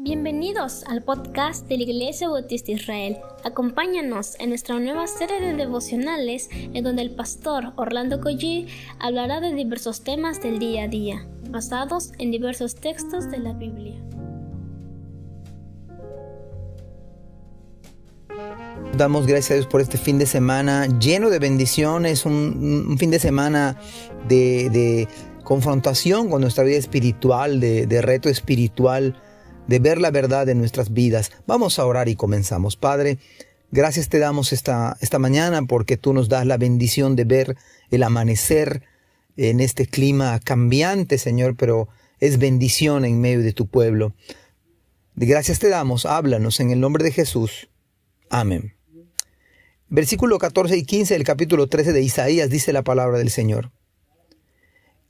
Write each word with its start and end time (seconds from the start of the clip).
Bienvenidos 0.00 0.84
al 0.84 1.02
podcast 1.02 1.66
de 1.66 1.76
la 1.76 1.82
Iglesia 1.82 2.28
Bautista 2.28 2.70
Israel. 2.70 3.16
Acompáñanos 3.42 4.36
en 4.38 4.50
nuestra 4.50 4.78
nueva 4.78 5.08
serie 5.08 5.40
de 5.40 5.54
devocionales 5.54 6.48
en 6.52 6.84
donde 6.84 7.02
el 7.02 7.10
pastor 7.10 7.72
Orlando 7.74 8.20
Collie 8.20 8.68
hablará 9.00 9.40
de 9.40 9.52
diversos 9.52 10.04
temas 10.04 10.40
del 10.40 10.60
día 10.60 10.84
a 10.84 10.88
día, 10.88 11.26
basados 11.50 12.12
en 12.18 12.30
diversos 12.30 12.76
textos 12.76 13.28
de 13.28 13.38
la 13.38 13.54
Biblia. 13.54 14.00
Damos 18.96 19.26
gracias 19.26 19.50
a 19.50 19.54
Dios 19.54 19.66
por 19.66 19.80
este 19.80 19.98
fin 19.98 20.20
de 20.20 20.26
semana 20.26 20.86
lleno 21.00 21.28
de 21.28 21.40
bendiciones, 21.40 22.24
un, 22.24 22.94
fin 23.00 23.10
de 23.10 23.18
semana 23.18 23.76
de, 24.28 25.08
confrontación 25.42 26.30
con 26.30 26.40
nuestra 26.42 26.62
vida 26.62 26.76
espiritual, 26.76 27.58
de 27.58 28.00
reto 28.00 28.28
espiritual 28.28 29.20
de 29.68 29.78
ver 29.78 30.00
la 30.00 30.10
verdad 30.10 30.48
en 30.48 30.58
nuestras 30.58 30.92
vidas. 30.92 31.30
Vamos 31.46 31.78
a 31.78 31.86
orar 31.86 32.08
y 32.08 32.16
comenzamos. 32.16 32.76
Padre, 32.76 33.18
gracias 33.70 34.08
te 34.08 34.18
damos 34.18 34.52
esta, 34.52 34.96
esta 35.00 35.20
mañana 35.20 35.62
porque 35.62 35.96
tú 35.96 36.12
nos 36.12 36.28
das 36.28 36.46
la 36.46 36.56
bendición 36.56 37.14
de 37.14 37.24
ver 37.24 37.56
el 37.90 38.02
amanecer 38.02 38.82
en 39.36 39.60
este 39.60 39.86
clima 39.86 40.40
cambiante, 40.40 41.18
Señor, 41.18 41.54
pero 41.54 41.88
es 42.18 42.38
bendición 42.38 43.04
en 43.04 43.20
medio 43.20 43.42
de 43.42 43.52
tu 43.52 43.66
pueblo. 43.66 44.14
Gracias 45.14 45.58
te 45.58 45.68
damos, 45.68 46.06
háblanos 46.06 46.58
en 46.60 46.70
el 46.70 46.80
nombre 46.80 47.04
de 47.04 47.12
Jesús. 47.12 47.68
Amén. 48.30 48.74
Versículo 49.90 50.38
14 50.38 50.76
y 50.76 50.84
15 50.84 51.14
del 51.14 51.24
capítulo 51.24 51.66
13 51.66 51.92
de 51.92 52.02
Isaías 52.02 52.50
dice 52.50 52.72
la 52.72 52.82
palabra 52.82 53.18
del 53.18 53.30
Señor. 53.30 53.70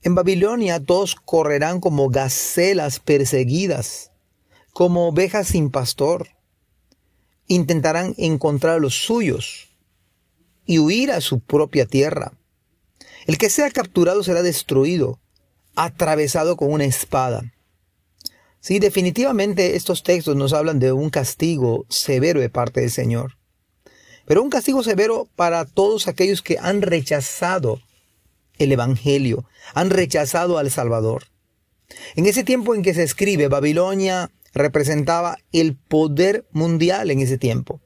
En 0.02 0.15
Babilonia 0.15 0.80
todos 0.80 1.16
correrán 1.16 1.80
como 1.80 2.09
gacelas 2.09 3.01
perseguidas 3.01 4.12
como 4.78 5.09
ovejas 5.09 5.48
sin 5.48 5.70
pastor. 5.70 6.28
Intentarán 7.48 8.15
encontrar 8.16 8.76
a 8.76 8.79
los 8.79 8.95
suyos 8.95 9.71
y 10.66 10.79
huir 10.79 11.10
a 11.10 11.21
su 11.21 11.40
propia 11.40 11.84
tierra. 11.84 12.34
El 13.26 13.38
que 13.38 13.51
sea 13.51 13.68
capturado 13.73 14.23
será 14.23 14.40
destruido, 14.45 15.18
atravesado 15.74 16.56
con 16.56 16.73
una 16.73 16.84
espada. 16.84 17.52
Sí, 18.60 18.79
definitivamente 18.79 19.74
estos 19.74 20.04
textos 20.04 20.37
nos 20.37 20.52
hablan 20.52 20.79
de 20.79 20.93
un 20.93 21.10
castigo 21.10 21.84
severo 21.88 22.40
de 22.40 22.49
parte 22.49 22.80
del 22.80 22.93
Señor. 22.93 23.37
Pero 24.26 24.45
un 24.45 24.51
castigo 24.51 24.84
severo 24.84 25.26
para 25.34 25.65
todos 25.65 26.06
aquellos 26.06 26.40
que 26.40 26.56
han 26.60 26.82
rechazado 26.82 27.82
el 28.59 28.71
Evangelio, 28.71 29.45
han 29.74 29.90
rechazado 29.90 30.56
al 30.56 30.71
Salvador. 30.71 31.24
En 32.15 32.26
ese 32.26 32.45
tiempo 32.45 32.76
en 32.76 32.82
que 32.82 32.95
se 32.95 33.02
escribe, 33.02 33.49
Babilonia 33.49 34.30
representaba 34.59 35.38
el 35.52 35.76
poder 35.76 36.46
mundial 36.52 37.10
en 37.10 37.20
ese 37.20 37.38
tiempo. 37.38 37.80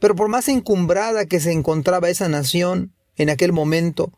Pero 0.00 0.14
por 0.14 0.28
más 0.28 0.48
encumbrada 0.48 1.26
que 1.26 1.40
se 1.40 1.52
encontraba 1.52 2.10
esa 2.10 2.28
nación 2.28 2.92
en 3.16 3.30
aquel 3.30 3.52
momento, 3.52 4.12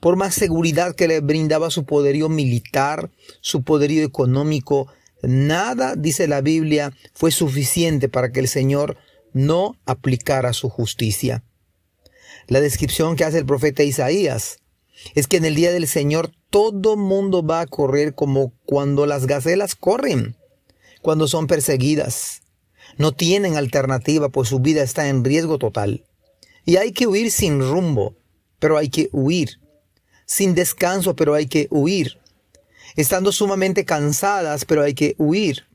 por 0.00 0.16
más 0.16 0.34
seguridad 0.34 0.94
que 0.94 1.08
le 1.08 1.20
brindaba 1.20 1.70
su 1.70 1.84
poderío 1.84 2.28
militar, 2.28 3.10
su 3.40 3.62
poderío 3.62 4.04
económico, 4.04 4.88
nada, 5.22 5.94
dice 5.96 6.28
la 6.28 6.42
Biblia, 6.42 6.92
fue 7.14 7.30
suficiente 7.30 8.08
para 8.08 8.30
que 8.30 8.40
el 8.40 8.48
Señor 8.48 8.98
no 9.32 9.76
aplicara 9.86 10.52
su 10.52 10.68
justicia. 10.68 11.42
La 12.48 12.60
descripción 12.60 13.16
que 13.16 13.24
hace 13.24 13.38
el 13.38 13.46
profeta 13.46 13.82
Isaías 13.82 14.58
es 15.14 15.26
que 15.26 15.38
en 15.38 15.44
el 15.44 15.54
día 15.54 15.72
del 15.72 15.88
Señor 15.88 16.30
todo 16.50 16.96
mundo 16.96 17.44
va 17.44 17.60
a 17.60 17.66
correr 17.66 18.14
como 18.14 18.52
cuando 18.64 19.06
las 19.06 19.26
gacelas 19.26 19.74
corren 19.74 20.36
cuando 21.06 21.28
son 21.28 21.46
perseguidas. 21.46 22.42
No 22.98 23.12
tienen 23.12 23.56
alternativa, 23.56 24.28
pues 24.28 24.48
su 24.48 24.58
vida 24.58 24.82
está 24.82 25.06
en 25.06 25.22
riesgo 25.22 25.56
total. 25.56 26.04
Y 26.64 26.78
hay 26.78 26.90
que 26.90 27.06
huir 27.06 27.30
sin 27.30 27.60
rumbo, 27.60 28.16
pero 28.58 28.76
hay 28.76 28.88
que 28.88 29.08
huir. 29.12 29.60
Sin 30.24 30.56
descanso, 30.56 31.14
pero 31.14 31.34
hay 31.34 31.46
que 31.46 31.68
huir. 31.70 32.18
Estando 32.96 33.30
sumamente 33.30 33.84
cansadas, 33.84 34.64
pero 34.64 34.82
hay 34.82 34.94
que 34.94 35.14
huir. 35.16 35.68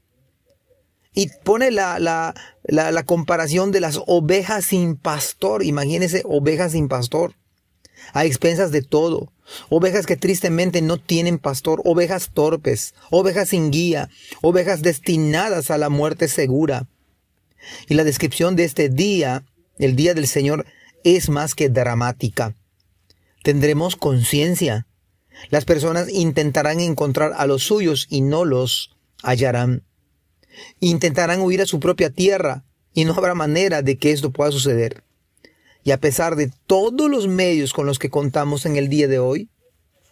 Y 1.13 1.29
pone 1.45 1.71
la, 1.71 1.97
la, 1.99 2.33
la, 2.65 3.03
comparación 3.03 3.71
de 3.71 3.79
las 3.79 4.01
ovejas 4.07 4.65
sin 4.65 4.97
pastor. 4.97 5.63
Imagínense 5.63 6.23
ovejas 6.25 6.73
sin 6.73 6.89
pastor. 6.89 7.35
A 8.11 8.25
expensas 8.25 8.73
de 8.73 8.81
todo 8.81 9.31
ovejas 9.69 10.05
que 10.05 10.17
tristemente 10.17 10.81
no 10.81 10.97
tienen 10.97 11.37
pastor, 11.37 11.81
ovejas 11.85 12.31
torpes, 12.33 12.93
ovejas 13.09 13.49
sin 13.49 13.71
guía, 13.71 14.09
ovejas 14.41 14.81
destinadas 14.81 15.71
a 15.71 15.77
la 15.77 15.89
muerte 15.89 16.27
segura. 16.27 16.87
Y 17.87 17.93
la 17.93 18.03
descripción 18.03 18.55
de 18.55 18.63
este 18.63 18.89
día, 18.89 19.45
el 19.77 19.95
día 19.95 20.13
del 20.13 20.27
Señor, 20.27 20.65
es 21.03 21.29
más 21.29 21.55
que 21.55 21.69
dramática. 21.69 22.55
Tendremos 23.43 23.95
conciencia. 23.95 24.87
Las 25.49 25.65
personas 25.65 26.09
intentarán 26.09 26.79
encontrar 26.79 27.33
a 27.35 27.45
los 27.47 27.63
suyos 27.63 28.07
y 28.09 28.21
no 28.21 28.45
los 28.45 28.91
hallarán. 29.23 29.83
Intentarán 30.79 31.41
huir 31.41 31.61
a 31.61 31.65
su 31.65 31.79
propia 31.79 32.09
tierra 32.09 32.63
y 32.93 33.05
no 33.05 33.13
habrá 33.13 33.33
manera 33.33 33.81
de 33.81 33.97
que 33.97 34.11
esto 34.11 34.31
pueda 34.31 34.51
suceder. 34.51 35.03
Y 35.83 35.91
a 35.91 35.99
pesar 35.99 36.35
de 36.35 36.51
todos 36.67 37.09
los 37.09 37.27
medios 37.27 37.73
con 37.73 37.85
los 37.85 37.99
que 37.99 38.09
contamos 38.09 38.65
en 38.65 38.75
el 38.75 38.89
día 38.89 39.07
de 39.07 39.19
hoy, 39.19 39.49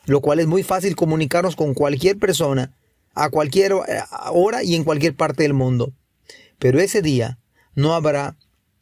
lo 0.05 0.21
cual 0.21 0.39
es 0.39 0.47
muy 0.47 0.63
fácil 0.63 0.95
comunicarnos 0.95 1.55
con 1.55 1.73
cualquier 1.73 2.17
persona, 2.17 2.73
a 3.13 3.29
cualquier 3.29 3.73
hora 4.31 4.63
y 4.63 4.75
en 4.75 4.83
cualquier 4.83 5.15
parte 5.15 5.43
del 5.43 5.53
mundo. 5.53 5.93
Pero 6.57 6.79
ese 6.79 7.01
día 7.01 7.39
no 7.75 7.93
habrá 7.93 8.37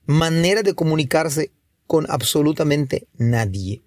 manera 0.05 0.63
de 0.63 0.73
comunicarse 0.73 1.51
con 1.85 2.05
absolutamente 2.09 3.07
nadie. 3.17 3.83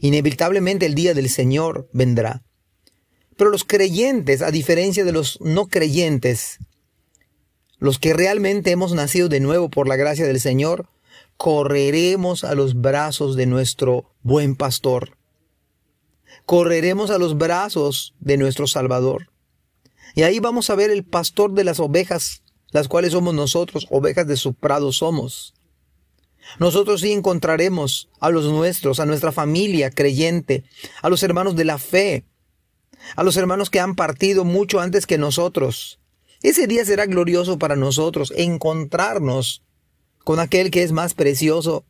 Inevitablemente 0.00 0.86
el 0.86 0.94
día 0.94 1.14
del 1.14 1.30
Señor 1.30 1.88
vendrá. 1.92 2.42
Pero 3.36 3.50
los 3.50 3.64
creyentes, 3.64 4.42
a 4.42 4.50
diferencia 4.50 5.04
de 5.04 5.12
los 5.12 5.40
no 5.40 5.68
creyentes, 5.68 6.58
los 7.78 7.98
que 7.98 8.14
realmente 8.14 8.70
hemos 8.70 8.94
nacido 8.94 9.28
de 9.28 9.40
nuevo 9.40 9.68
por 9.68 9.88
la 9.88 9.96
gracia 9.96 10.26
del 10.26 10.40
Señor, 10.40 10.88
correremos 11.36 12.44
a 12.44 12.54
los 12.54 12.80
brazos 12.80 13.36
de 13.36 13.46
nuestro 13.46 14.12
buen 14.22 14.56
pastor. 14.56 15.16
Correremos 16.44 17.10
a 17.10 17.18
los 17.18 17.36
brazos 17.36 18.14
de 18.20 18.36
nuestro 18.36 18.66
Salvador. 18.66 19.30
Y 20.14 20.22
ahí 20.22 20.40
vamos 20.40 20.70
a 20.70 20.74
ver 20.74 20.90
el 20.90 21.04
pastor 21.04 21.52
de 21.52 21.64
las 21.64 21.80
ovejas, 21.80 22.42
las 22.70 22.88
cuales 22.88 23.12
somos 23.12 23.34
nosotros, 23.34 23.86
ovejas 23.90 24.26
de 24.26 24.36
su 24.36 24.54
prado 24.54 24.92
somos. 24.92 25.54
Nosotros 26.58 27.00
sí 27.00 27.12
encontraremos 27.12 28.08
a 28.20 28.30
los 28.30 28.44
nuestros, 28.46 29.00
a 29.00 29.06
nuestra 29.06 29.32
familia 29.32 29.90
creyente, 29.90 30.64
a 31.02 31.08
los 31.08 31.22
hermanos 31.22 31.56
de 31.56 31.64
la 31.64 31.78
fe, 31.78 32.24
a 33.16 33.24
los 33.24 33.36
hermanos 33.36 33.68
que 33.68 33.80
han 33.80 33.94
partido 33.94 34.44
mucho 34.44 34.80
antes 34.80 35.06
que 35.06 35.18
nosotros. 35.18 35.98
Ese 36.42 36.66
día 36.66 36.84
será 36.84 37.06
glorioso 37.06 37.58
para 37.58 37.76
nosotros 37.76 38.32
encontrarnos 38.36 39.65
con 40.26 40.40
aquel 40.40 40.72
que 40.72 40.82
es 40.82 40.90
más 40.90 41.14
precioso 41.14 41.84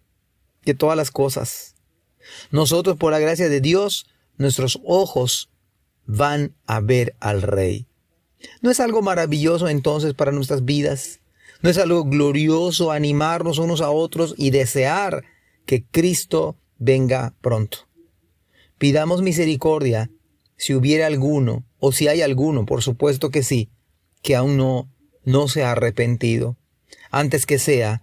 que 0.63 0.75
todas 0.75 0.95
las 0.95 1.11
cosas. 1.11 1.75
Nosotros, 2.51 2.99
por 2.99 3.11
la 3.11 3.19
gracia 3.19 3.49
de 3.49 3.63
Dios, 3.63 4.09
nuestros 4.37 4.79
ojos 4.85 5.49
van 6.05 6.55
a 6.67 6.81
ver 6.81 7.17
al 7.19 7.41
Rey. 7.41 7.87
¿No 8.61 8.71
es 8.71 8.79
algo 8.79 9.01
maravilloso 9.01 9.71
entonces 9.71 10.13
para 10.13 10.33
nuestras 10.33 10.67
vidas? 10.67 11.21
¿No 11.63 11.71
es 11.71 11.79
algo 11.79 12.05
glorioso 12.05 12.93
animarnos 12.93 13.57
unos 13.57 13.81
a 13.81 13.89
otros 13.89 14.35
y 14.37 14.51
desear 14.51 15.25
que 15.65 15.87
Cristo 15.87 16.59
venga 16.77 17.33
pronto? 17.41 17.89
Pidamos 18.77 19.23
misericordia 19.23 20.11
si 20.59 20.75
hubiera 20.75 21.07
alguno, 21.07 21.65
o 21.79 21.91
si 21.91 22.07
hay 22.07 22.21
alguno, 22.21 22.67
por 22.67 22.83
supuesto 22.83 23.31
que 23.31 23.43
sí, 23.43 23.71
que 24.21 24.37
aún 24.37 24.59
no, 24.59 24.91
no 25.25 25.49
se 25.49 25.65
ha 25.65 25.72
arrepentido, 25.72 26.59
antes 27.10 27.47
que 27.47 27.59
sea 27.59 28.03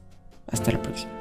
Hasta 0.51 0.71
la 0.71 0.81
próxima. 0.81 1.20